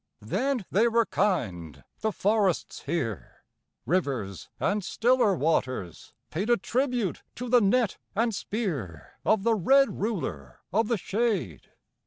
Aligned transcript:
Then 0.23 0.65
they 0.71 0.87
were 0.87 1.05
kind, 1.05 1.83
the 1.99 2.11
forests 2.11 2.81
here, 2.87 3.43
Rivers, 3.85 4.49
and 4.59 4.83
stiller 4.83 5.35
waters, 5.35 6.15
paid 6.31 6.49
A 6.49 6.57
tribute 6.57 7.21
to 7.35 7.47
the 7.47 7.61
net 7.61 7.99
and 8.15 8.33
spear 8.33 9.19
Of 9.23 9.43
the 9.43 9.53
red 9.53 9.99
ruler 10.01 10.61
of 10.73 10.87
the 10.87 10.97
shade. 10.97 11.69